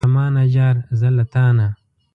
[0.03, 1.67] ته له مانه جار، زه له تانه.